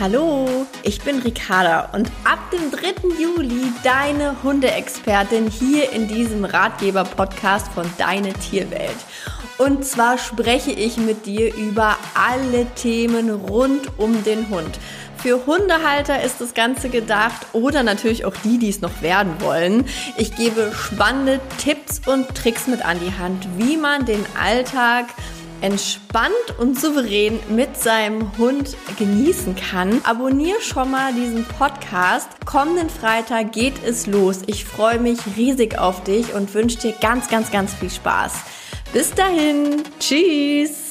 Hallo, 0.00 0.66
ich 0.82 1.02
bin 1.02 1.18
Ricarda 1.18 1.90
und 1.92 2.10
ab 2.24 2.38
dem 2.50 2.70
3. 2.70 3.22
Juli 3.22 3.70
deine 3.84 4.42
Hundeexpertin 4.42 5.50
hier 5.50 5.92
in 5.92 6.08
diesem 6.08 6.46
Ratgeber-Podcast 6.46 7.70
von 7.74 7.84
Deine 7.98 8.32
Tierwelt. 8.32 8.96
Und 9.58 9.84
zwar 9.84 10.16
spreche 10.16 10.70
ich 10.70 10.96
mit 10.96 11.26
dir 11.26 11.54
über 11.54 11.98
alle 12.14 12.64
Themen 12.76 13.28
rund 13.28 13.98
um 13.98 14.24
den 14.24 14.48
Hund. 14.48 14.78
Für 15.18 15.44
Hundehalter 15.44 16.22
ist 16.22 16.40
das 16.40 16.54
Ganze 16.54 16.88
gedacht 16.88 17.48
oder 17.52 17.82
natürlich 17.82 18.24
auch 18.24 18.36
die, 18.42 18.56
die 18.56 18.70
es 18.70 18.80
noch 18.80 19.02
werden 19.02 19.34
wollen. 19.40 19.84
Ich 20.16 20.34
gebe 20.34 20.72
spannende 20.72 21.40
Tipps 21.62 22.00
und 22.06 22.34
Tricks 22.34 22.66
mit 22.68 22.82
an 22.82 22.98
die 23.00 23.12
Hand, 23.18 23.46
wie 23.58 23.76
man 23.76 24.06
den 24.06 24.24
Alltag 24.42 25.08
entspannt 25.60 26.58
und 26.58 26.80
souverän 26.80 27.38
mit 27.48 27.76
seinem 27.76 28.36
Hund 28.38 28.76
genießen 28.98 29.56
kann. 29.56 30.00
Abonnier 30.04 30.60
schon 30.60 30.90
mal 30.90 31.12
diesen 31.12 31.44
Podcast. 31.44 32.28
Kommenden 32.44 32.90
Freitag 32.90 33.52
geht 33.52 33.82
es 33.84 34.06
los. 34.06 34.42
Ich 34.46 34.64
freue 34.64 34.98
mich 34.98 35.18
riesig 35.36 35.78
auf 35.78 36.02
dich 36.04 36.34
und 36.34 36.52
wünsche 36.54 36.78
dir 36.78 36.94
ganz, 37.00 37.28
ganz, 37.28 37.50
ganz 37.50 37.74
viel 37.74 37.90
Spaß. 37.90 38.32
Bis 38.92 39.14
dahin. 39.14 39.82
Tschüss. 39.98 40.89